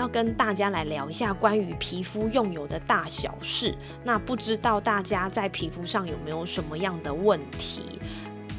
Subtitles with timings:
[0.00, 3.76] 要跟大家来聊一下关于皮肤用油的大小事。
[4.02, 7.84] 那不知道大家在皮肤上有没有什么样的问题？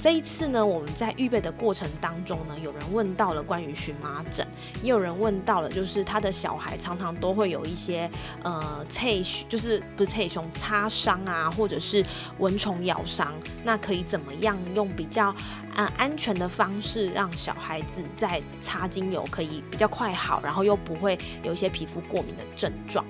[0.01, 4.47] 这一次呢，我们在预备的过程当中呢，有人问到了关于荨麻疹，
[4.81, 8.09] 也有人问到了，就是他的小孩常常都会有一些
[8.41, 12.03] 呃脆，就是不是脆胸擦伤啊，或者是
[12.39, 15.27] 蚊虫咬伤，那可以怎么样用比较
[15.75, 23.05] 啊安全的方式，让小孩子在擦精油可以比较快好，然后又不会有一些皮肤过敏的症状。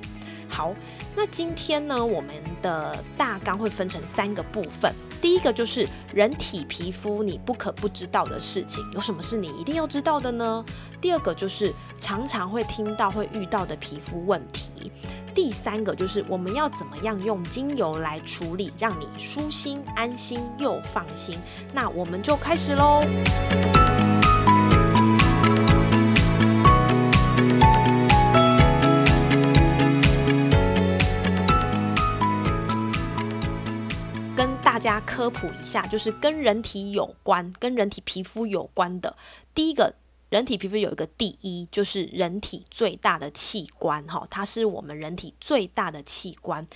[0.51, 0.75] 好，
[1.15, 2.29] 那今天呢，我们
[2.61, 4.93] 的大纲会分成三个部分。
[5.21, 10.65] 第一个就是人体皮肤你不可不知道的事情，有什么是你一定要知道的呢？
[10.99, 14.91] 第二个就是常常会听到会遇到的皮肤问题。
[15.33, 21.39] 第三个就是我们要怎么样用精油来处理，让你舒心、安心又放心。
[21.73, 23.01] 那我们就开始喽。
[34.81, 39.15] 家科普一下，就是跟人体有关、跟人体皮肤有关的。
[39.53, 39.93] 第一个
[40.29, 46.67] 人体皮肤有一个第一，就是人体最大的器官，哈，它是我们人体最大的器官。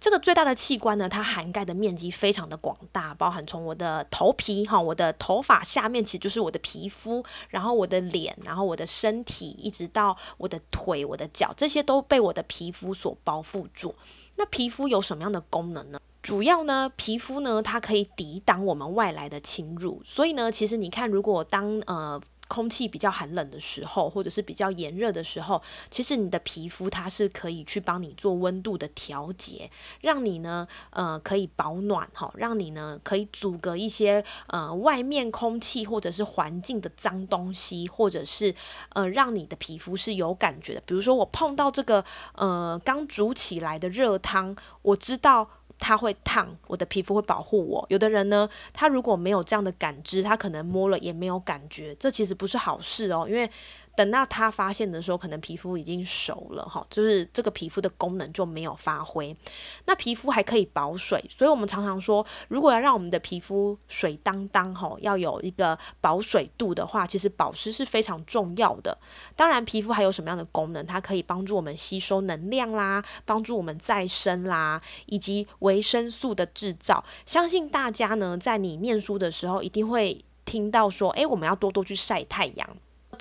[0.00, 13.94] 这个最大的器官呢，它涵盖的面积非常的广大，包含从我的头皮，哈，我的头发下面其实就是我的皮肤，然后我的脸，然后我的身体，一直到我的腿、我的脚，这些都被我的皮肤所包覆住。
[14.36, 16.00] 那皮肤有什么样的功能呢？
[16.22, 25.60] 主要呢，皮肤呢，它可以抵挡我们外来的侵入，所以呢，其实你看，如果当呃空气比较寒冷的时候，或者是比较炎热的时候，
[25.90, 29.70] 其实你的皮肤它是可以去帮你做温度的调节，
[30.00, 38.54] 让你呢呃可以保暖哈，让你呢可以阻隔一些呃外面空气或者是环境的脏东西，或者是
[38.90, 40.82] 呃让你的皮肤是有感觉的。
[40.84, 42.04] 比如说我碰到这个
[42.34, 45.48] 呃刚煮起来的热汤，我知道。
[45.82, 47.84] 它会烫，我的皮肤会保护我。
[47.88, 53.50] 有的人呢，他如果没有这样的感知，他可能摸了也没有感觉，这其实不是好事哦，因为。
[53.94, 59.36] 等到他发现的时候，可能皮肤已经熟了哈，就是这个皮肤的功能就没有发挥。
[59.84, 68.96] 那皮肤还可以保水，所以我们常常说，如果要让我们的皮肤水当当哈，要有一个保水度的话，其实保湿是非常重要的。
[69.36, 70.84] 当然，皮肤还有什么样的功能？
[70.86, 77.04] 它可以帮助我们吸收能量啦，帮助我们再生啦，以及维生素的制造。
[77.26, 82.68] 相信大家呢，在你念书的时候，一定会听到说，诶，我们要多多去晒太阳。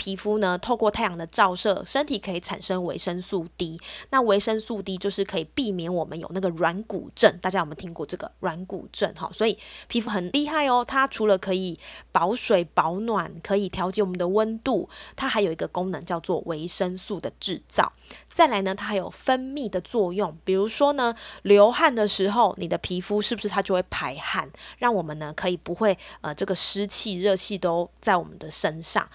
[0.02, 3.80] 皮肤呢，透过太阳的照射，身体可以产生维生素 D。
[4.10, 7.38] 那维生素 D 就是可以避免我们有那个软骨症。
[7.40, 9.14] 大家有没有听过这个软骨症？
[9.14, 9.56] 哈，所以
[9.88, 10.84] 皮肤很厉害哦。
[10.84, 11.78] 它除了可以
[12.12, 17.94] 保水保暖，可以调节我们的温度，它还有一个功能叫做维生素的制造。
[18.28, 20.36] 再来呢，它还有分泌的作用。
[20.44, 21.14] 比如说呢，
[21.44, 29.08] 流汗的时候，你的皮肤是不是它就会排汗，让我们呢可以不会呃这个湿气热气都在我们的身上。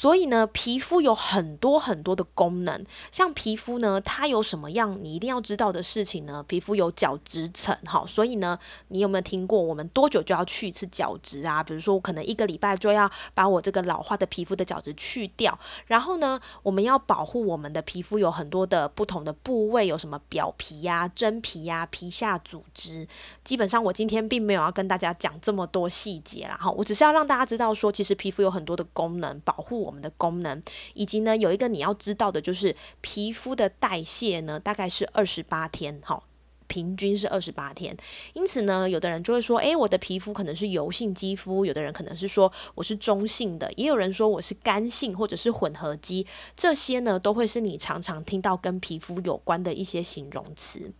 [0.00, 2.82] 所以呢，皮肤有很多很多的功能。
[3.12, 6.42] 像皮肤呢，它有什么样你一定要知道的事情呢？
[6.48, 11.62] 皮肤有角质层，哈，所以呢，你有没有听过我们多久就要去一次角质啊？
[11.62, 15.58] 比如说，我可能一个礼拜就要把我这个老化的皮肤的角质去掉。
[15.84, 23.06] 然后呢，我们要保护我们的皮肤有很多的不同的部位，有什么表皮呀、真皮呀、皮下组织。
[23.44, 29.92] 基本上，我今天并没有要跟大家讲这么多细节啦，哈，我只是要让大家知道说，其实皮肤有很多的功能，保护我。
[29.92, 30.62] 们的功能，
[30.94, 36.22] 以及呢，有一个你要知道的，就是皮肤的代谢呢，大概是二十八天，哈，
[36.68, 37.96] 平均是二十八天。
[38.32, 50.92] 因此呢，有的人就会说，诶，我的皮肤可能是油性肌肤，有的人可能是说我是中性的，也有人说我是干性或者是混合肌，这些呢，都会是你常常听到跟皮肤有关的一些形容词。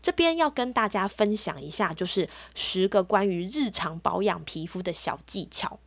[0.00, 5.78] 这边要跟大家分享一下，就是十个关于日常保养皮肤的小技巧。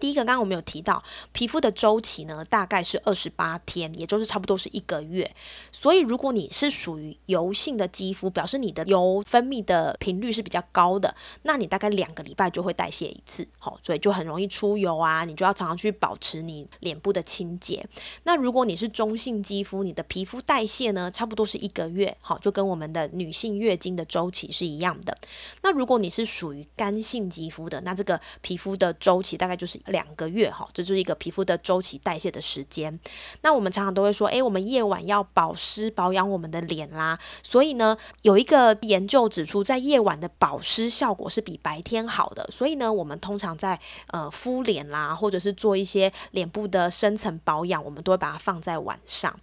[0.00, 1.02] 第一个，刚刚我们有提到，
[1.32, 5.30] 皮肤的周期呢，大概是二十八天，也就是差不多是一个月。
[5.70, 17.86] 所以，如果你是属于油性的肌肤，表示你的油分泌的频率是比较高的，那你大概两个礼拜就会代谢一次，好，所以就很容易出油啊，你就要常常去保持你脸部的清洁。
[18.22, 25.14] 那如果你是中性肌肤，你的皮肤代谢呢，差不多是一个月，好，就跟我们的女性月经的周期是一样的。
[25.62, 29.78] 那如果你是属于干性肌肤的，那这个皮肤的周期大概就是。
[29.90, 32.98] 两个月哈，这是一个皮肤的周期代谢的时间。
[33.42, 37.18] 那我们常常都会说，诶，我们夜晚要保湿保养我们的脸啦。
[37.42, 42.48] 所以呢，有一个研究指出，在夜晚的保湿效果是比白天好的。
[42.50, 43.78] 所以呢，我们通常在
[44.08, 49.38] 呃敷脸啦，或者是做一些脸部的深层保养，我们都会把它放在晚上。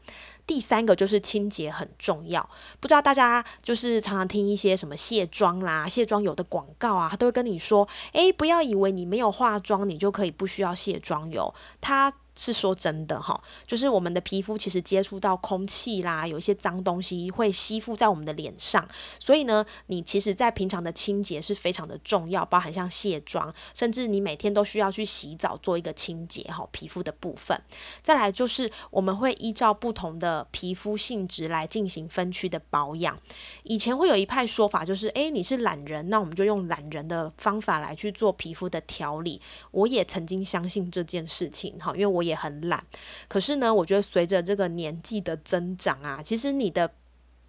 [0.47, 2.49] 第三个就是清洁很重要，
[2.79, 12.13] 不知道大家就是常常听一些什么卸妆啦、卸妆油的广告啊，他都会跟你说，诶，不要以为你没有化妆，你就可以不需要卸妆油，它。
[12.37, 18.87] 是说真的哈，就是我们的皮肤其实接触到空气啦，有一些脏东西会吸附在我们的脸上，
[19.17, 27.59] 所以呢，你其实在平常的清洁是非常的重要，包含像卸妆，甚至你每天都需要去洗澡做一个清洁哈，皮肤的部分。
[28.03, 33.17] 再来就是我们会依照不同的皮肤性质来进行分区的保养。
[33.63, 39.41] 以前会有一派说法就是，诶，你是懒人，那我们就用懒人的方法来去做皮肤的调理。
[39.71, 42.26] 我也曾经相信这件事情哈，因为我。
[42.27, 42.85] 也很懒，
[43.27, 46.91] 可是呢，我觉得随着这个年纪的增长啊，其实你的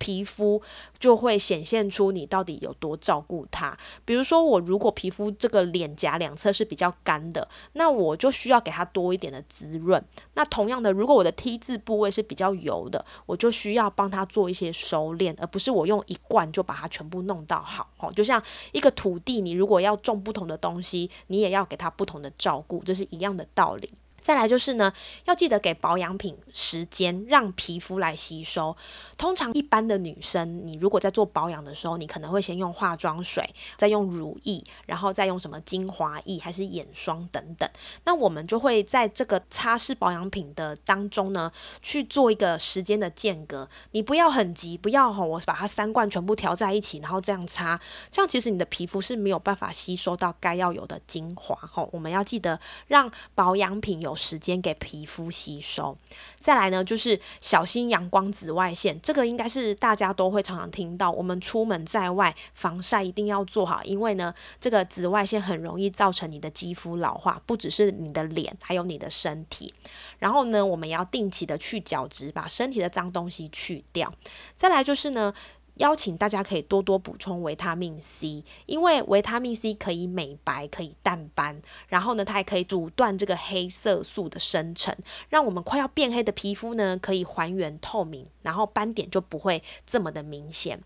[0.01, 0.63] 皮肤
[1.01, 3.77] 就会显现出你到底有多照顾它。
[4.05, 10.01] 比如说，我如果皮肤这个脸颊两侧是比较干的，那我就需要给它多一点的滋润。
[10.35, 17.91] 那同样的，如果我的 T 字部位是比较油的，我就需要帮它做一些收敛，而不是我用一罐就把它全部弄到好。
[17.99, 18.41] 哦，就像
[18.71, 23.93] 一个土地，你如果要种不同的东西，你也要给它不同的照顾，这是一样的道理。
[24.29, 24.93] 再来就是呢，
[25.25, 28.77] 要记得给保养品时间，让皮肤来吸收。
[29.17, 33.43] 通常一般的女生，你如果在做保养的时候，你可能会先用化妆水，
[33.79, 37.67] 再用乳液，然后再用什么精华液还是眼霜等等。
[38.05, 43.67] 那我们就会在这个擦拭保养品的当中呢，去做一个时间的间隔。
[43.93, 47.81] 你不要很急，不要吼，我把它三罐全部调在一起，然后这样擦，
[48.11, 51.57] 这样其实你的皮肤是没有办法吸收到该要有的精华。
[51.73, 54.18] 吼，我们要记得让保养品有。
[54.19, 55.97] 时间给皮肤吸收，
[56.38, 61.11] 再来呢，就是小心阳光紫外线，这个应该是大家都会常常听到。
[61.11, 69.73] 我们出门在外，防晒一定要做好，因为呢，这个紫外线很容易造成你的肌肤老化，不只是你的脸，还有你的身体。
[70.19, 74.12] 然后呢，我们要定期的去角质，把身体的脏东西去掉。
[74.56, 75.32] 再来就是呢。
[75.79, 84.95] 邀请大家可以多多补充维他命 C，因为维他命 C 可以美白，可以淡斑，然后呢，它还可以阻断这个黑色素的生成，
[85.29, 90.81] 让我们快要变黑的皮肤呢可以还原透明，然后斑点就不会这么的明显。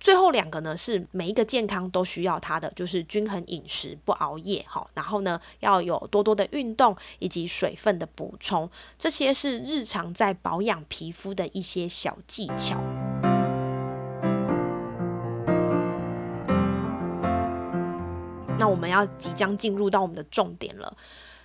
[0.00, 12.80] 最后两个呢是每一个健康都需要它的，就是均衡饮食，不熬夜，好，然后呢要有多多的运动以及水分的补充，这些是日常在保养皮肤的一些小技巧。
[18.58, 20.96] 那我们要即将进入到我们的重点了。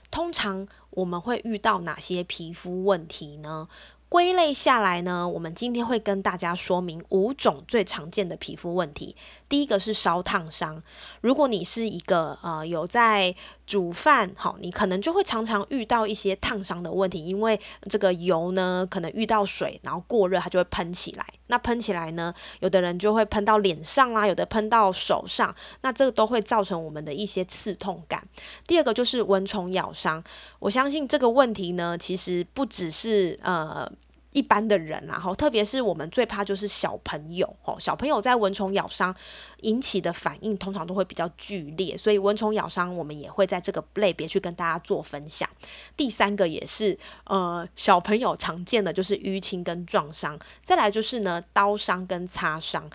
[0.09, 3.67] 通常我们会遇到哪些皮肤问题呢？
[4.09, 9.15] 归类下来呢，我们今天会跟大家说明五种最常见的皮肤问题。
[9.47, 10.83] 第一个是烧烫伤，
[11.21, 13.33] 如果你是一个呃有在
[13.71, 17.57] 煮饭，好，你可能就会常常遇到一些烫伤的问题，因为
[17.89, 21.25] 这个油呢可能遇到水，然后过热它就会喷起来。
[21.47, 28.27] 那喷起来呢，有的人就会喷到脸上啦，有的喷到手上，那这个都会造成我们的一些刺痛感。
[28.67, 30.21] 第二个就是蚊虫咬伤，
[30.59, 33.89] 我相信这个问题呢，其实不只是呃。
[34.31, 39.15] 一般的人，然后特别是我们最怕就是小朋友哦，小朋友在蚊虫咬伤
[39.61, 45.49] 引起的反应通常都会比较剧烈，所以蚊虫咬伤我们也会在这个类别去跟大家做分享。
[45.97, 52.89] 第三个也是呃小朋友常见的就是淤青跟撞伤，再来就是呢刀伤跟擦伤。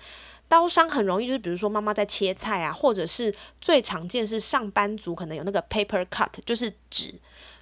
[0.49, 7.13] 刀伤很容易就是比如说妈妈在切菜啊，或者是最常见是上班族可能有那个 paper cut，就是纸。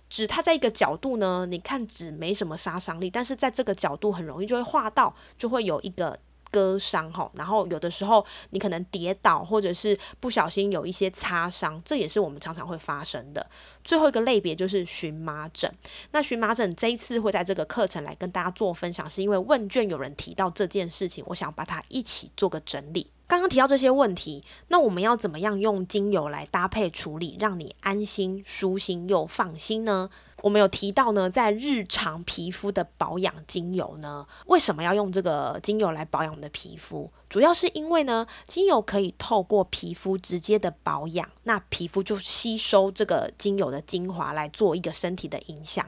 [0.10, 6.18] 纸它在一个角度呢，你看纸没什么杀伤力，但是在这个角度很容易就会划到，就会有一个
[6.52, 7.30] 割伤哈。
[7.36, 13.46] 然后有的时候你可能跌倒或者是不小心有一些擦伤，这也是我们常常会发生的。
[13.84, 15.70] 最后一个类别就是荨麻疹。
[16.12, 23.12] 那荨麻疹这一次会在这个课程来跟大家做分享，是因为问卷有人提到这件事情，我想把它一起做个整理。
[23.28, 30.10] 刚刚提到这些问题，那我们要怎么样用精油来搭配处理，让你安心、舒心又放心呢？
[30.44, 37.12] 我们有提到呢，在日常皮肤的保养精油呢，为什么要用这个精油来保养我们的皮肤？
[37.28, 45.84] 主要是因为呢，精油可以透过皮肤直接的保养，那皮肤就吸收这个精油的精华来做一个身体的影响。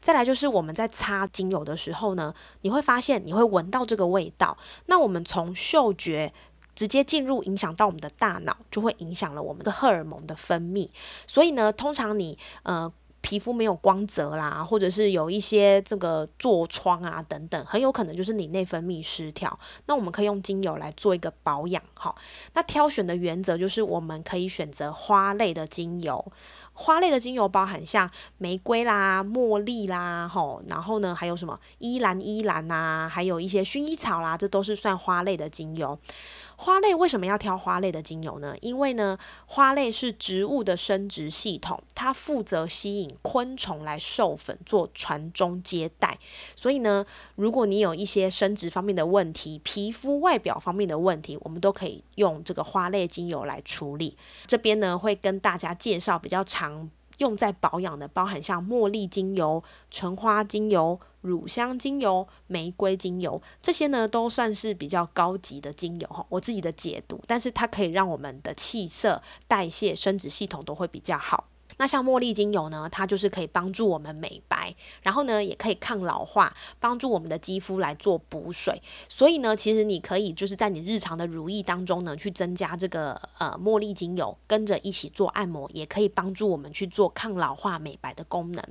[0.00, 6.34] 再来就是我们在擦精油的时候呢，你会发现你会闻到这个味道，那我们从嗅觉。
[6.74, 10.88] 直接进入影响到我们的大脑，就会影响了我们的荷尔蒙的分泌。
[11.26, 19.58] 所以呢，通常你呃皮肤没有光泽啦，或者是有一些这个痤疮啊等等，很有可能就是你内分泌失调。
[19.86, 21.82] 那我们可以用精油来做一个保养。
[21.94, 22.16] 好，
[22.52, 26.22] 那挑选的原则就是我们可以选择花类的精油。
[26.76, 35.98] 花类的精油包含像玫瑰啦、茉莉啦，吼，然后呢还有什么依兰依兰呐，还有一些薰衣草啦，这都是算花类的精油。
[36.56, 38.54] 花类为什么要挑花类的精油呢？
[38.60, 46.18] 因为呢，花类是植物的生殖系统，它负责吸引昆虫来授粉做传宗接代。
[46.54, 54.16] 所以呢，如果你有一些生殖方面的问题、皮肤外表方面的问题，我们都可以用这个花类精油来处理。
[54.46, 61.00] 这边呢，会跟大家介绍比较常用在保养的，包含像茉莉精油、橙花精油。
[61.24, 66.24] 乳香精油、玫瑰精油，这些呢都算是比较高级的精油哈。
[66.28, 71.48] 我自己的解读，但是它可以让我们的气色、代谢、生殖系统都会比较好。
[71.78, 74.53] 那像茉莉精油呢，它就是可以帮助我们美白，
[75.02, 78.80] 然后呢也可以抗老化，帮助我们的肌肤来做补水。
[79.08, 88.64] 所以呢，其实你可以就是在你日常的如意当中呢，去增加这个呃茉莉精油，跟着一起做按摩，也可以帮助我们去做抗老化、美白的功能。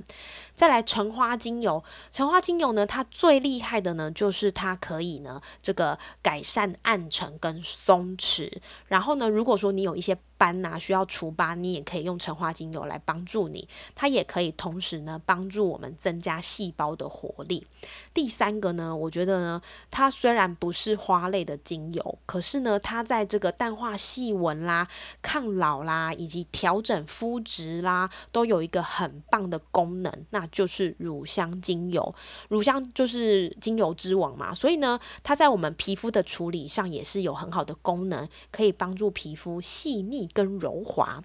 [0.54, 8.50] 再来橙花精油，橙花精油呢，它最厉害的呢，就是它可以呢这个改善暗沉跟松弛。
[8.86, 13.68] 然后呢，如果说你有一些斑呐，需要除疤，你也可以用橙花精油来帮助你。
[13.94, 17.66] 它也可以同时呢，帮助我们增加细胞的活力。
[18.12, 24.88] 第三个呢，我觉得呢，它虽然不是花类的精油，可是呢，它在这个淡化细纹啦、
[25.22, 32.14] 抗老啦，以及调整肤质啦，都有一个很棒的功能，那就是乳香精油。
[32.48, 40.23] 乳香就是精油之王嘛，所以呢，它在我们皮肤的处理上也是有很好的功能，可以帮助皮肤细腻。
[40.32, 41.22] 跟柔滑。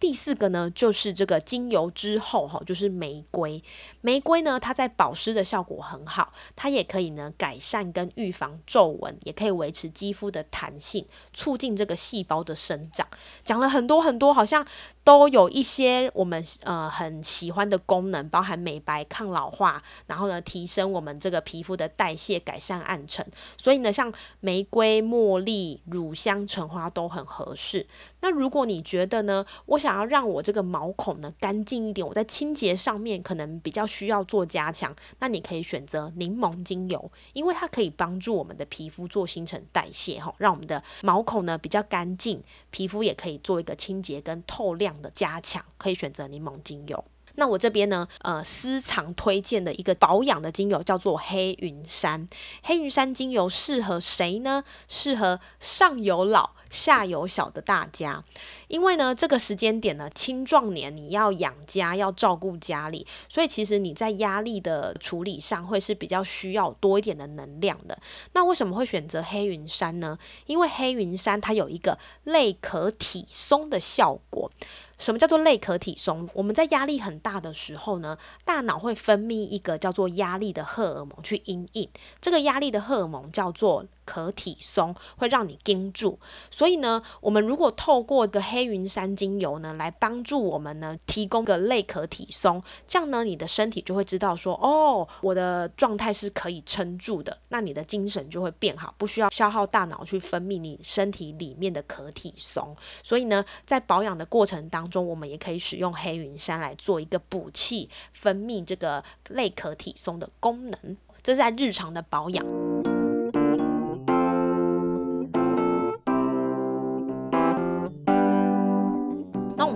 [0.00, 3.60] 第四个呢，就是这个精油之后哈，就是玫瑰。
[4.00, 13.08] 玫瑰呢，它在保湿的效果很好，它也可以呢改善跟预防皱纹，也可以维持肌肤的弹性，促进这个细胞的生长。
[13.42, 14.64] 讲了很多很多，好像
[15.02, 23.26] 都有一些我们呃很喜欢的功能，包含美白、抗老化，然后呢提升我们这个皮肤的代谢，改善暗沉。
[23.56, 27.84] 所以呢，像玫瑰、茉莉、乳香、橙花都很合适。
[28.20, 29.87] 那如果你觉得呢，我想。
[29.88, 47.02] 想要让我这个毛孔呢干净一点，我在清洁上面可能比较需要做加强，那你可以选择柠檬精油，因为它可以帮助我们的皮肤做新陈代谢，哈，让我们的毛孔呢比较干净，皮肤也可以做一个清洁跟透亮的加强，可以选择柠檬精油。
[47.36, 52.26] 那我这边呢，呃，私藏推荐的一个保养的精油叫做黑云山。
[52.62, 54.64] 黑云山精油适合谁呢？
[54.86, 58.24] 适合上有老下有小的大家。
[58.68, 67.98] 因为呢，这个时间点呢，青壮年你要养家，要照顾家里，所以其实你在压力的处理上会是比较需要多一点的能量的。
[68.32, 70.18] 那为什么会选择黑云山呢？
[70.46, 74.50] 因为黑云山它有一个类可体松的效果。
[74.98, 76.28] 什么叫做类可体松？
[76.32, 81.88] 我们在压力很大的时候呢，大脑会分泌一个叫做压力的荷尔蒙去应应。
[82.20, 86.18] 这个压力的荷尔蒙叫做可体松，会让你盯住。
[86.58, 102.76] 所以呢，我们如果透过个黑云杉精油呢，来帮助我们呢，提供个类可体松，这样呢，你的身体就会知道说，哦，我的状态是可以撑住的，那你的精神就会变好，不需要消耗大脑去分泌你身体里面的可体松。
[103.04, 110.96] 所以呢，在保养的过程当中，我们也可以使用黑云杉来做一个补气、分泌这个类可体松的功能。
[111.22, 112.67] 这在日常的保养。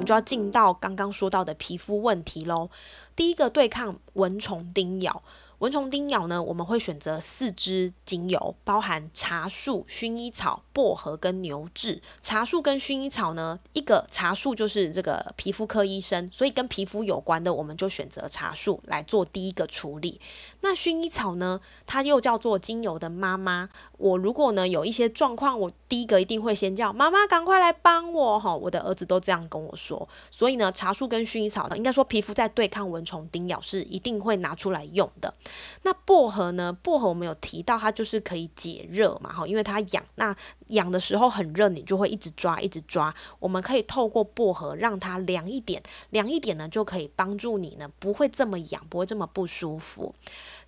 [0.04, 2.70] 就要进到刚刚说到的皮肤问题喽。
[3.14, 5.22] 第一个，对抗蚊虫叮咬。
[5.62, 12.02] 蚊虫叮咬呢，我们会选择四支精油，包含茶树、薰衣草、薄荷跟牛至。
[12.20, 20.20] 茶树跟薰衣草呢，一个茶树就是这个皮肤科医生，所以跟皮肤有关的，我们就选择茶树来做第一个处理。
[20.62, 23.68] 那薰衣草呢，它又叫做精油的妈妈。
[23.98, 28.52] 我如果呢有一些状况，我第一个一定会先叫妈妈赶快来帮我哈。
[28.52, 30.08] 我的儿子都这样跟我说。
[30.28, 35.32] 所以呢，茶树跟薰衣草呢，应该说皮肤在对抗蚊虫叮咬是一定会拿出来用的。
[35.82, 36.72] 那薄荷呢？
[36.72, 40.34] 薄荷我们有提到，它就是可以解热嘛，哈，因为它痒，那
[40.68, 43.14] 痒的时候很热，你就会一直抓，一直抓。
[43.38, 50.14] 我们可以透过薄荷让它凉一点，凉一点呢，就可以帮助你呢，不会这么痒，不会这么不舒服。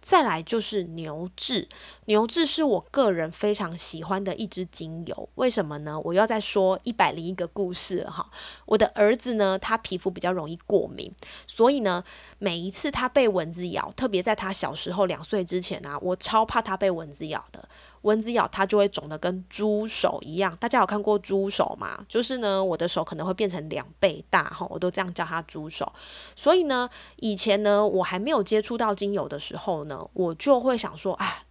[0.04, 1.66] 再来就是牛至，
[2.04, 5.30] 牛至是我个人非常喜欢的一支精油。
[5.37, 5.99] 为什么呢？
[6.04, 8.30] 我要再说一百零一个故事了哈。
[8.66, 11.11] 我的儿子呢，他皮肤比较容易过敏，
[11.46, 12.04] 所以呢，
[12.38, 17.66] 每一次他被蚊子咬，特别在他小时候两岁之前啊，我超怕他被蚊子咬的。
[18.04, 22.04] 蚊子咬它就会肿的跟猪手一样，大家有看过猪手吗？
[22.08, 25.92] 就是呢，我的手可能会变成两倍大哈，我都这样叫它猪手。
[26.37, 31.44] 所以呢，以前呢，我还没有接触到精油的时候呢，我就会想说，啊，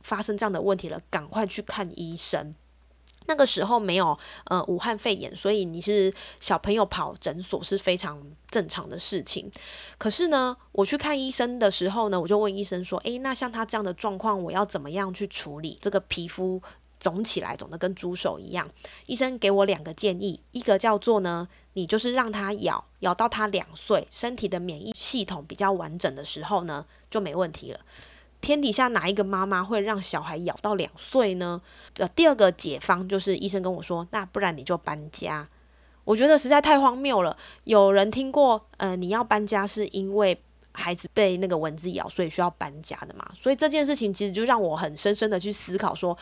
[0.00, 2.54] 发生这样的问题了，赶快去看医生。
[3.28, 8.20] 那个时候没有呃武汉肺炎，所以你是小朋友跑诊所是非常
[8.50, 9.50] 正常的事情。
[9.98, 16.60] 可是呢，我去看医生的时候呢，我就问医生说：“诶，那像他这样的状况，我要怎么样去处理这个皮肤
[16.98, 18.68] 肿起来，肿得跟猪手一样？”
[19.06, 27.80] 医生给我两个建议，一个叫做呢，你就是让他咬，咬到他两岁，身体的免疫系统比较完整的时候呢，就没问题了。
[28.48, 31.60] 天底下哪一个妈妈会让小孩咬到两岁呢？
[31.98, 35.46] 呃，第二个解方就是医生跟我说，那不然你就搬家。
[36.04, 37.36] 我觉得实在太荒谬了。
[37.64, 43.30] 有人听过，呃，你要搬家是因为孩子被那个蚊子咬，所以需要搬家的嘛？
[43.34, 46.16] 所以这件事情其实就让我很深深的去思考，说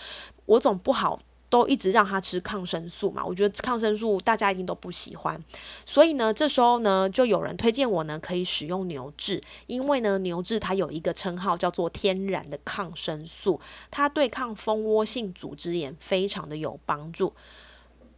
[0.46, 1.20] 我总不好。
[1.48, 5.42] 都一直让他吃抗生素嘛，我觉得抗生素大家一定都不喜欢，
[5.84, 13.60] 所以呢，这时候呢，就有人推荐我呢可以使用牛至，因为呢，牛至它有一个称号叫做天然的抗生素，
[13.90, 17.32] 它对抗蜂窝性组织炎非常的有帮助。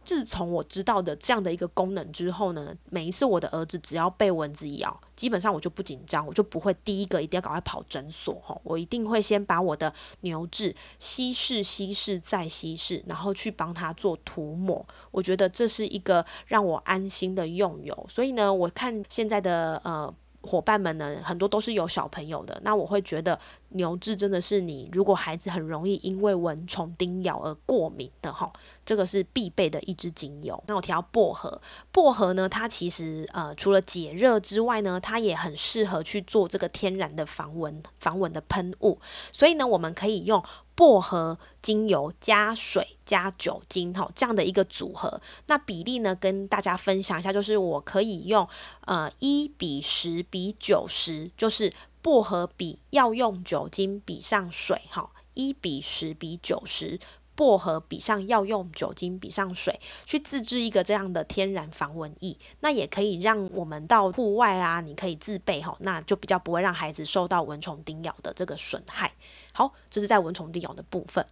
[0.09, 14.83] 自从我知道的这样的一个功能之后呢，每一次我的儿子只要被蚊子咬，基本上我就不紧张，我就不会第一个一定要赶快跑诊所哈，我一定会先把我的牛至稀释、稀释再稀释，然后去帮他做涂抹。
[15.11, 18.07] 我觉得这是一个让我安心的用油。
[18.09, 20.11] 所以呢，我看现在的呃。
[20.41, 22.59] 伙伴们呢，很多都是有小朋友的。
[22.63, 28.51] 那我会觉得牛至真的是你，如果孩子很容易因为蚊虫叮咬而过敏的哈，
[28.85, 30.63] 这个是必备的一支精油。
[30.67, 38.99] 那我提到薄荷，薄荷呢，它其实呃除了解热之外呢，它也很适合去做这个天然的防蚊防蚊的喷雾。
[39.31, 40.43] 所以呢，我们可以用。
[40.79, 48.47] 薄荷精油加水加酒精，哈，这样的一个组合，那比例呢，跟大家分享一下，就是我可以用
[48.85, 56.97] 呃一比十比九十，就是薄荷比药用酒精比上水，哈，一比十比九十。
[57.35, 69.13] 薄荷比上药用酒精比上水，去自制一个这样的天然防蚊液，那也可以让我们到户外啊，你可以自备哈，那就比较不会让孩子受到蚊虫叮咬的这个损害。
[69.59, 71.25] 好，这是在蚊虫叮咬的部分。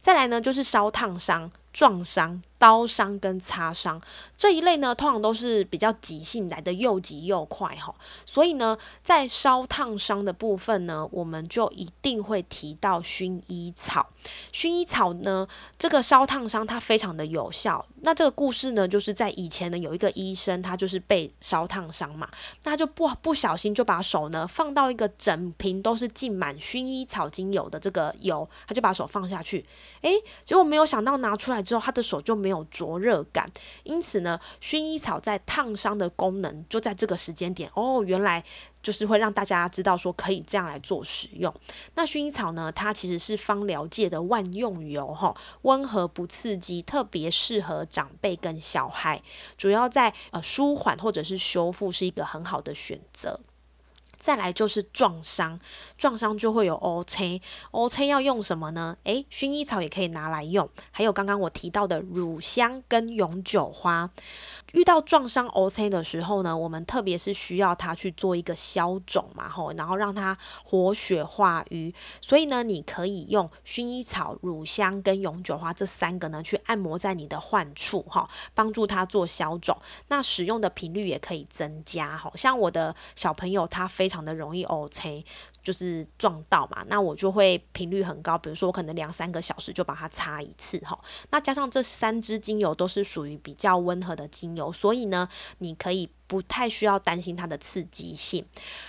[0.00, 1.48] 再来呢，就是烧烫伤。
[1.78, 4.00] 撞伤、刀伤跟擦伤
[4.36, 7.94] 这一类呢，通常都是比较急性来的，又急又快哈。
[8.26, 14.08] 所以呢，在烧烫伤的部分呢，我们就一定会提到薰衣草。
[14.52, 15.46] 薰衣草呢，
[15.78, 17.86] 这个烧烫伤它非常的有效。
[18.00, 22.28] 那这个故事呢，就是在以前呢，有一个医生，他就是被烧烫伤嘛，
[22.64, 29.64] 那就不不小心就把手呢放到一个整瓶都是浸满薰衣草精油的这个油，他就把手放下去，
[30.00, 31.62] 诶，结果没有想到拿出来。
[31.68, 33.46] 之后，他的手就没有灼热感，
[33.82, 38.42] 因此呢，薰衣草在烫伤的功能就在这个时间点哦，原来
[38.82, 41.54] 就是会让大家知道说可以这样来做使用。
[41.94, 49.22] 那薰衣草呢，它其实是芳疗界的万用油哈，温和不刺激，特别适合长辈跟小孩，
[49.58, 53.40] 主要在呃舒缓或者是修复是一个很好的选择。
[54.18, 55.58] 再来就是撞伤，
[55.96, 58.96] 撞伤就会有 O C，O C 要用什么呢？
[59.04, 64.10] 诶，薰衣草也可以拿来用，还有刚刚我提到的乳香跟永久花。
[64.72, 71.94] 遇到撞伤 O C 的时候呢，我们特别是需要它去做一个消肿嘛，吼，然后让它活血化瘀。
[72.20, 79.78] 所以呢，你可以用薰衣草、乳香跟永久花这三个呢，去按摩在你的患处，哈，帮助它做消肿。
[80.08, 85.22] 那使用的频率也可以增加，哈，像我的小朋友他非非常的容易，OK，
[85.62, 90.98] 就是撞到嘛，那我就会频率很高，比如说我可能两三个小时就把它擦一次哈。
[91.30, 96.08] 那加上这三支精油都是属于比较温和的精油，所以呢，你可以。
[96.28, 98.44] 不太需要担心它的刺激性，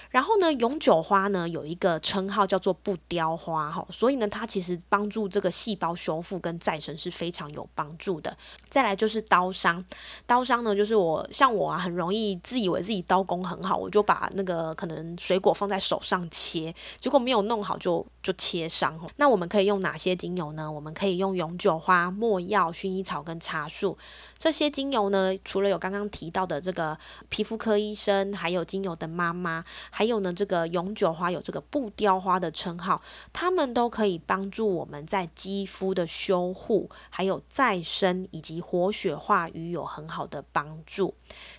[0.09, 8.35] 然后呢，永久花呢有一个称号叫做不雕花哈，所以呢，它其实帮助这个细胞修复跟再生是非常有帮助的。
[8.69, 9.83] 再来就是刀伤，
[10.25, 18.99] 刀伤呢就是我像我啊，很容易自以为自己刀工很好，我就把那个可能水果放在手上切，结果没有弄好就就切伤。
[19.17, 20.71] 那我们可以用哪些精油呢？
[20.71, 23.97] 我们可以用永久花、没药、薰衣草跟茶树
[24.37, 26.97] 这些精油呢，除了有刚刚提到的这个。
[27.29, 29.63] 皮肤科医生，还有精油的妈妈，
[29.99, 33.01] 还有呢，这个永久花有这个不雕花的称号，
[33.33, 41.13] 它们都可以帮助我们在肌肤的修护、还有再生以及活血化瘀有很好的帮助。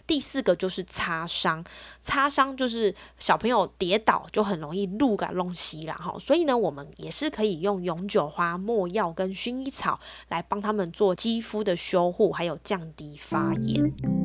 [0.06, 1.62] 第四个就是擦伤，
[2.00, 14.19] 擦伤就是小朋友跌倒就很容易路感弄稀啦哈，所以呢，我们也是可以用永久花、没药跟薰衣草来帮他们做肌肤的修护，还有降低发炎。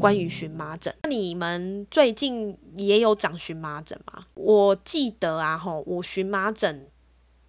[0.00, 4.24] 关于荨麻疹，你们最近也有长荨麻疹吗？
[4.34, 6.88] 我记得啊，吼，我荨麻疹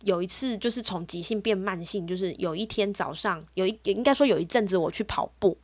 [0.04, 5.58] 有一次就是从急性变慢性，就是有一天早上有一应该说有一阵子我去跑步，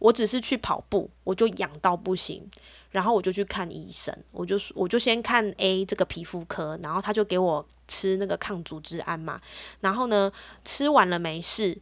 [0.00, 2.42] 我只是去跑步，我就痒到不行，
[2.90, 9.40] 然后我就去看医生，我就我就先看 A 这个皮肤科，然后他就给我吃那个抗组织胺嘛，
[9.80, 10.32] 然后呢
[10.64, 11.78] 吃完了没事。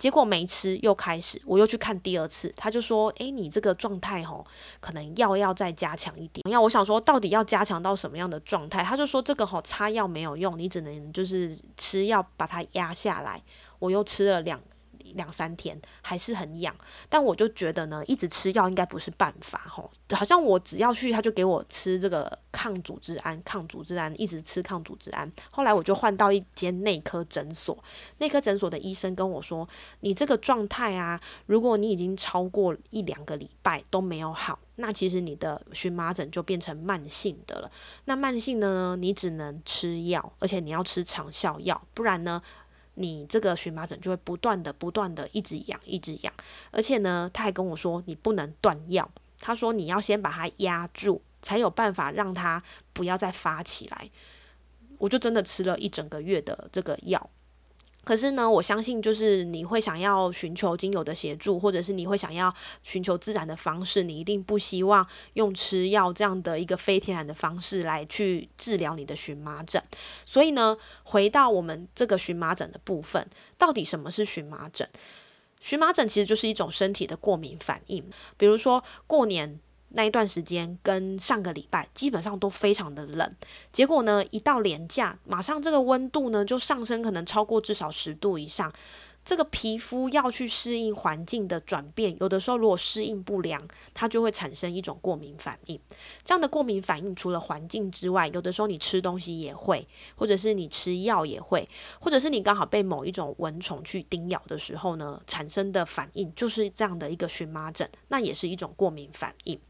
[0.00, 4.42] 结果没吃，又开始，我又去看第二次，他就说：“哎，你这个状态吼，
[4.80, 8.82] 可能药要再加强一点。”要我想说，到底要加强到什么样的状态？
[8.82, 13.42] 他就说：“这个吼擦药没有用，你只能就是吃药把它压下来。”
[13.78, 14.58] 我又吃了两。
[15.14, 16.74] 两三天还是很痒，
[17.08, 19.90] 但我就觉得呢，一直吃药应该不是办法吼。
[20.12, 25.30] 好像我只要去，他就给我吃这个抗组织胺，抗组织胺，一直吃抗组织胺。
[25.50, 27.76] 后来我就换到一间内科诊所，
[28.18, 29.68] 内科诊所的医生跟我说
[30.00, 37.70] ：“你这个状态啊，如果你已经超过一两个礼拜都没有好，那其实你的荨麻疹就变成慢性的了。
[38.06, 42.40] 那慢性呢，你只能吃药，而且你要吃长效药，不然呢。”
[43.00, 46.32] 你这个荨麻疹就会不断的、不断的一直痒、一直痒，
[46.70, 54.10] 而且呢，他还跟我说你不能断药，他说你要先把它压住，才有办法让它不要再发起来。
[54.98, 57.30] 我就真的吃了一整个月的这个药。
[58.02, 69.82] 可是呢，我相信就是你会想要寻求精油的协助，或者是你会想要寻求自然的方式，你一定不希望用吃药这样的一个非天然的方式来去治疗你的荨麻疹。
[70.24, 74.88] 所以呢，回到我们这个荨麻疹的部分，到底什么是荨麻疹？
[75.60, 79.60] 荨麻疹其实就是一种身体的过敏反应，比如说过年。
[79.90, 83.34] 那一段时间跟上个礼拜基本上都非常的冷，
[83.72, 88.72] 结果呢，一到连假，马上这个温度呢就上升，可能超过至少十度以上。
[89.30, 93.62] 这个皮肤要去适应环境的转变，有的时候如果适应不良，
[93.94, 95.78] 它就会产生一种过敏反应。
[96.24, 101.68] 这样的过敏反应除了环境之外，有的时候你吃东西也会，或者是你吃药也会，
[102.00, 109.60] 或者是你刚好被某一种蚊虫去叮咬的时候呢，产生的反应就是这样的一个荨麻疹，那也是一种过敏反应。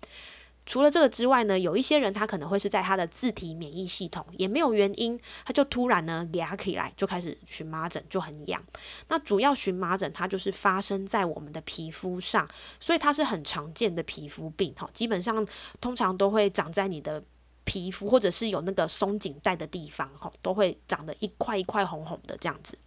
[0.66, 8.62] 除了这个之外呢，有一些人他可能会是在他的自体免疫系统也没有原因，他就突然呢牙起来就开始荨麻疹就很痒。
[9.08, 14.88] 那主要荨麻疹它就是发生在我们的皮肤上，所以它是很常见的皮肤病哈。
[14.92, 15.44] 基本上
[15.80, 17.22] 通常都会长在你的
[17.64, 22.78] 皮肤或者是有那个松紧带的地方哈，都会长得一块一块红红的这样子。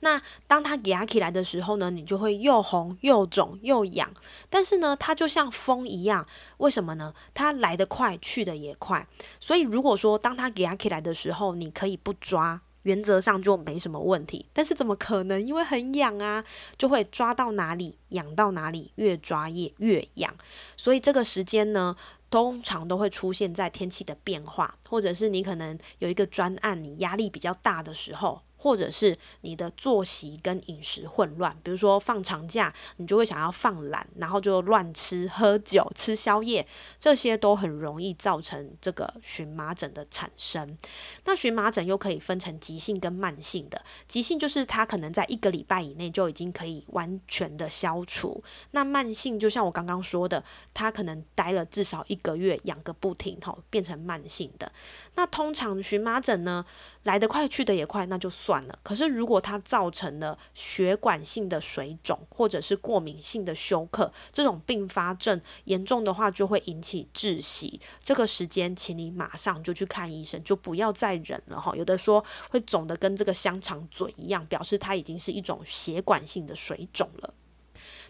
[0.00, 4.10] 那当它压起来的时候呢，你就会又红又肿又痒。
[4.48, 7.14] 但是呢，它就像风一样，为什么呢？
[7.34, 9.06] 它来得快，去的也快。
[9.38, 14.46] 所以如果说当它压起来的时候，你可以不抓，原则上就没什么问题。
[14.52, 15.40] 但是怎么可能？
[15.40, 16.44] 因为很痒啊，
[16.78, 20.34] 就会抓到哪里痒到哪里，越抓越越痒。
[20.76, 21.94] 所以这个时间呢，
[22.30, 28.40] 通常都会出现在天气的变化，或者是你可能有一个专案，你压力比较大的时候。
[28.60, 36.66] 或者是你的作息跟饮食混乱，比如说放长假，你就会想要放懒，然后就乱吃、喝酒、吃宵夜，
[36.98, 40.76] 这些都很容易造成这个荨麻疹的产生。
[41.24, 50.44] 那荨麻疹又可以分成急性跟慢性的，急性就是它可能在一个礼拜以内就已经可以完全的消除，那慢性就像我刚刚说的，
[50.74, 54.70] 它可能待了至少一个月，痒个不停，吼，变成慢性的。
[55.14, 56.62] 那通常荨麻疹呢
[57.04, 58.28] 来得快去的也快，那就。
[58.50, 58.76] 算了。
[58.82, 67.80] 可是如果它造成了血管性的水肿或者是过敏性的休克，这种并发症严重的话，就会引起窒息。
[68.02, 71.72] 这个时间，请你马上就去看医生，就不要再忍了哈。
[71.76, 77.32] 有的说会肿的跟这个香肠嘴一样，表示它已经是一种血管性的水肿了。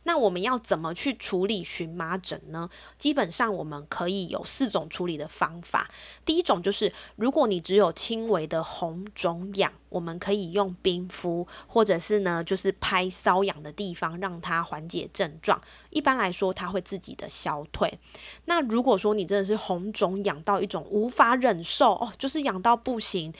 [0.04, 2.70] 那我们要怎么去处理荨麻疹呢？
[2.96, 5.90] 基本上我们可以有四种处理的方法。
[6.24, 15.60] 第一种就是，如果你只有轻微的红肿痒，我们可以用冰敷，或者是呢，就是拍瘙痒的地方，让它缓解症状。
[15.90, 17.98] 一般来说，它会自己的消退。
[18.46, 23.30] 那如果说你真的是红肿痒到一种无法忍受哦，就是痒到不行，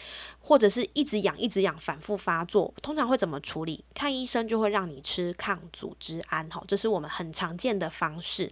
[0.41, 3.85] 或者是一直痒一直痒，反复发作，通常会怎么处理？
[3.95, 8.51] 看医生就会让你吃抗组织胺，好，这是我们很常见的方式。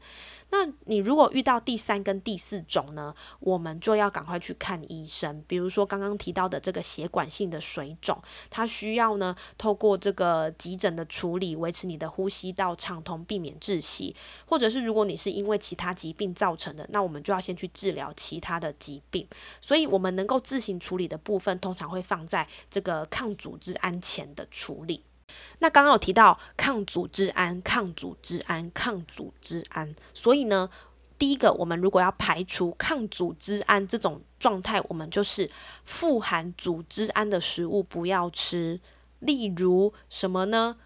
[0.50, 5.44] 那你如果遇到第三跟第四种呢，我们就要赶快去看医生。
[5.46, 14.16] 比如说刚刚提到的这个血管性的水肿，它需要呢透过这个急诊的处理，维持你的呼吸道畅通，避免窒息。
[14.46, 19.28] 或者是如果你是因为其他疾病造成的，那我们就要先去治疗其他的疾病。
[19.60, 25.04] 所以我们能够自行处理的部分，通常会放在这个抗组织胺前的处理。
[25.58, 30.68] 那刚刚有提到抗组织胺、抗组织胺、抗组织胺，所以呢，
[31.18, 35.50] 第一个，我们如果要排除抗组织胺这种状态，我们就是
[35.84, 38.80] 富含组织胺的食物不要吃，
[39.18, 40.76] 例如什么呢？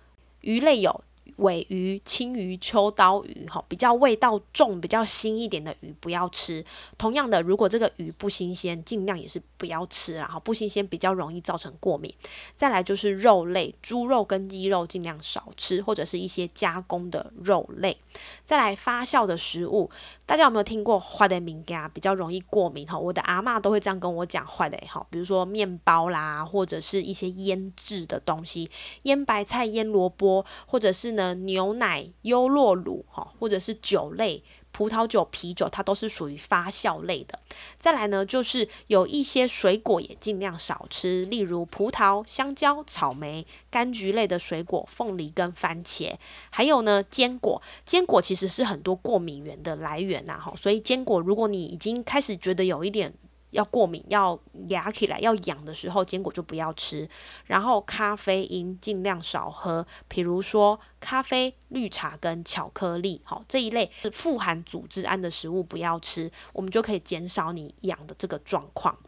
[0.40, 1.04] 鱼类有。
[1.36, 6.62] 尾鱼、青鱼、秋刀鱼，哈，比较味道重、比较腥一点的鱼不要吃。
[6.98, 12.12] 同样的，如果这个鱼不新鲜，尽量也是不要吃啦，哈不新鲜比较容易造成过敏。
[12.54, 17.96] 再来就是肉类，猪肉跟鸡肉尽量少吃，或者是一些加工的肉类。
[18.44, 19.90] 再来发酵的食物，
[20.26, 22.86] 大家有没有听过坏的敏感比较容易过敏？
[22.86, 28.70] 哈，我的阿妈都会这样跟我讲坏的哈，比如说面包啦，或者是一些腌制的东西，
[29.02, 31.34] 腌白菜、腌萝卜，或者是呢。
[31.34, 37.38] 牛奶、优酪乳，哈，或者是酒类，葡萄酒、啤酒，它都是属于发酵类的。
[37.78, 46.14] 再来呢，就是有一些水果也尽量少吃，例如葡萄、香蕉、草莓、柑橘类的水果，凤梨跟番茄。
[46.50, 50.52] 还有呢，坚果，坚果其实是很多过敏源的来源呐，哈。
[50.56, 53.14] 所以坚果，如果你已经开始觉得有一点。
[53.52, 54.38] 要过敏、要
[54.68, 57.08] 压起来、要痒的时候，坚果就不要吃。
[57.46, 68.98] 然后咖啡因尽量少喝，比如说咖啡、绿茶跟巧克力，好这一类是富含组织胺的食物不要吃，我们就可以减少你痒的这个状况。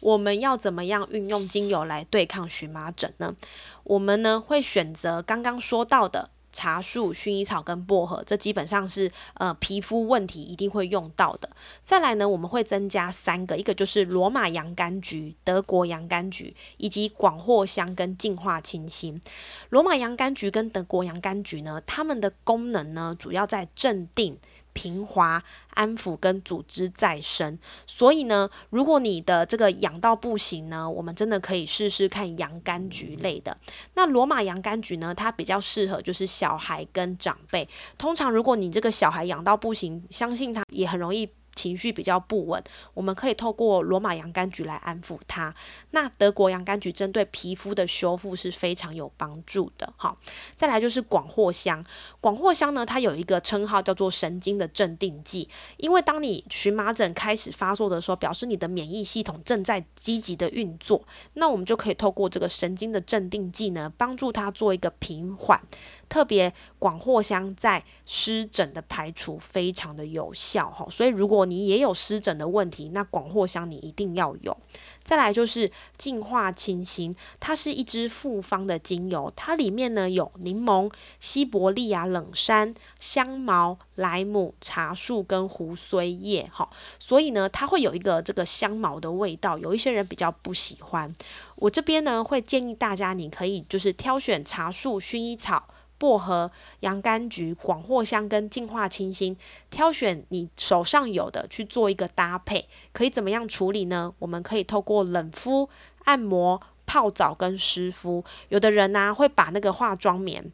[0.00, 3.34] 我们要怎么样运用精油来对抗荨麻疹呢？
[3.82, 6.30] 我们呢会选择刚刚说到的。
[6.58, 11.48] 茶树、薰衣草跟薄荷，这基本上是呃皮肤问题一定会用到的。
[11.84, 19.20] 再来呢，我们会增加三个，一个就是罗马洋甘菊、德国洋甘菊以及广藿香跟净化清新。
[19.68, 24.36] 罗马洋甘菊跟德国洋甘菊呢，它们的功能呢，主要在镇定。
[24.78, 25.42] 平滑、
[25.74, 33.58] 安抚跟组织再生，所以呢，如果你的这个痒到不行呢，我们真的可以试试看洋甘菊类的。
[33.94, 37.68] 那罗马洋甘菊呢，它比较适合就是小孩跟长辈。
[37.98, 41.28] 通常如果你这个小孩痒到不行，相信他也很容易。
[41.58, 42.62] 情绪比较不稳，
[42.94, 45.52] 我们可以透过罗马洋甘菊来安抚它。
[45.90, 49.92] 那德国洋甘菊针对皮肤的修复是非常有帮助的。
[49.96, 50.16] 好，
[50.54, 51.84] 再来就是广藿香。
[52.20, 65.60] 广藿香呢，它有一个称号叫做神经的镇定剂，因为当你荨麻疹开始发作的时候，表示你的免疫系统正在积极的运作，那我们就可以透过这个神经的镇定剂呢，帮助它做一个平缓。
[66.08, 74.56] 特别广藿香在湿疹的排除非常的有效哈，所以如果你也有湿疹的问题，那广藿香你一定要有。
[75.02, 86.68] 再来就是净化清新，它是一支复方的精油，它里面呢有柠檬、西伯利亚冷杉、香茅、莱姆、茶树跟胡荽叶哈，
[86.98, 91.14] 所以呢它会有一个这个香茅的味道，有一些人比较不喜欢。
[91.56, 95.68] 我这边呢会建议大家，你可以就是挑选茶树、薰衣草。
[95.98, 99.36] 薄荷、洋甘菊、广藿香跟净化清新，
[99.68, 104.14] 挑选你手上有的去做一个搭配，可以怎么样处理呢？
[104.20, 105.68] 我们可以透过冷敷、
[106.04, 108.24] 按摩、泡澡跟湿敷。
[108.48, 110.52] 有的人呢会把那个化妆棉。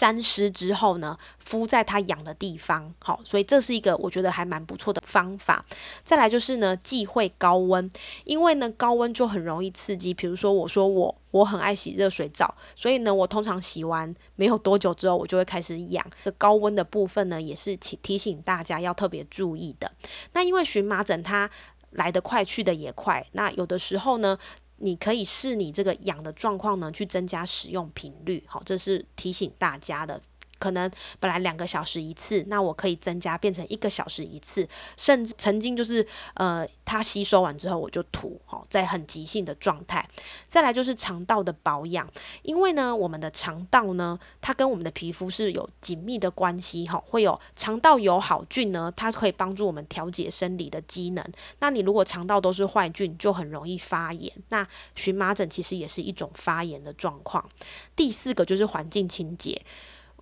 [0.00, 5.62] 沾湿之后呢，敷在它痒的地方，好，所以这是一个我觉得还蛮不错的方法。
[6.02, 7.90] 再来就是呢，忌讳高温，
[8.24, 10.14] 因为呢高温就很容易刺激。
[10.14, 16.02] 比如说我说我我很爱洗热水澡，所以呢我通常洗完没有多久之后，我就会开始痒。
[16.24, 19.92] 这高温的部分呢，也是提提醒大家要特别注意的。
[20.32, 21.50] 那因为荨麻疹它
[21.90, 24.38] 来得快去得也快，那有的时候呢。
[24.80, 28.42] 你可以试你这个痒的状况呢，去增加使用频率。
[28.46, 30.20] 好，这是提醒大家的。
[30.60, 40.08] 可能本来两个小时一次，那我可以增加变成一个小时一次，甚至曾经就是呃，它吸收完之后我就吐，哈，在很急性的状态。
[40.46, 42.08] 再来就是肠道的保养，
[42.42, 51.24] 因为呢，我们的肠道呢，它跟我们的皮肤是有紧密的关系，哈，会有肠道有好菌呢，它可以帮助我们调节生理的机能。
[51.60, 54.30] 那你如果肠道都是坏菌，就很容易发炎。
[54.50, 57.48] 那荨麻疹其实也是一种发炎的状况。
[57.96, 59.60] 第四个就是环境清洁。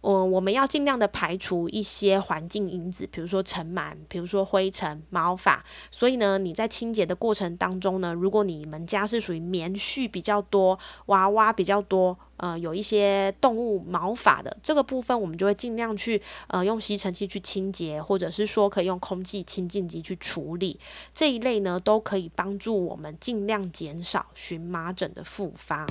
[0.02, 5.64] 嗯，我们要尽量的排除一些环境因子，比如说尘螨，比如说灰尘、毛发。
[5.90, 20.78] 所以呢，你在清洁的过程当中呢，如果你们家是属于棉絮比较多、娃娃比较多，呃，有一些动物毛发的这个部分，我们就会尽量去呃用吸尘器去清洁，或者是说可以用空气清净机去处理。
[21.12, 25.86] 这一类呢，都可以帮助我们尽量减少荨麻疹的复发。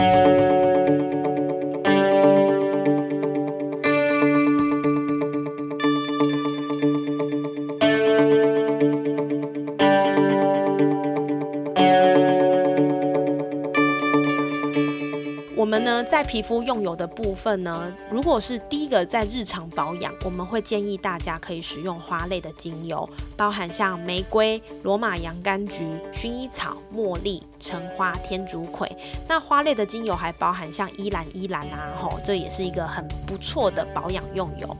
[0.00, 0.39] Thank you.
[15.60, 28.90] 我们呢，在皮肤用油的部分呢，如果是第一个在日常保养，我们会建议大家可以使用花类的精油，包含像玫瑰、罗马洋甘菊、薰衣草、茉莉、橙花、天竺葵。
[29.28, 34.74] 那花类的精油还包含像依兰依兰啊，吼，这也是一个很不错的保养用油。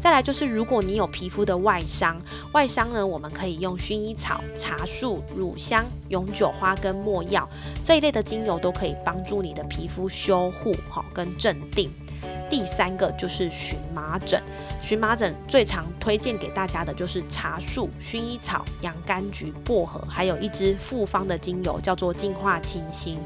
[0.00, 2.20] 再来就是，如果你有皮肤的外伤，
[2.52, 7.48] 外伤呢，我们可以用薰衣草、茶树、乳香、永久花跟没药
[7.84, 11.90] 这一类的精油，都可以帮助你的皮肤修护好跟镇定。
[12.48, 14.40] 第三个就是荨麻疹，
[14.80, 23.18] 荨麻疹最常推荐给大家的就是茶树、薰衣草、洋甘菊、薄荷，还有一支复方的精油叫做净化清新。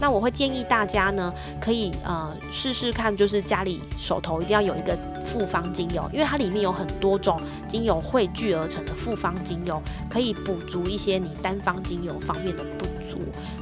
[0.00, 12.86] 那我会建议大家呢，可以呃试试看，就是家里手头一定要有一个复方精油，因为它里面有很多种精油汇聚而成的复方精油，可以补足一些你单方精油方面的不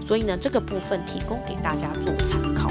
[0.00, 2.68] 所以呢，这个部分提供给大家做参考。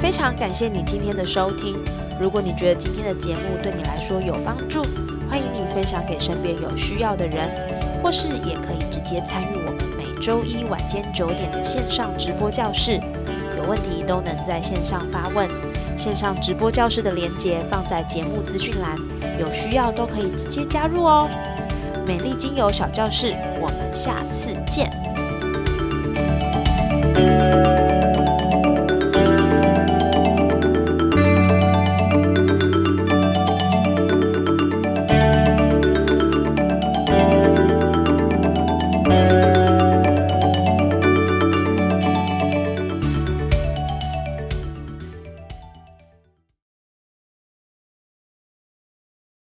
[0.00, 1.78] 非常感谢你今天的收听。
[2.20, 4.82] 如果你觉得今天的节目对你来说有帮助，
[5.30, 7.48] 欢迎你分享给身边有需要的人，
[8.02, 13.00] 或是也可以直接参与我们每周一晚间九点的线上直播教室。
[13.56, 15.48] 有问题都能在线上发问，
[16.00, 18.96] 线上直播教室的链接放在节目资讯栏，
[19.38, 21.28] 有需要都可以直接加入哦。
[22.06, 24.89] 美丽精油小教室，我们下次见。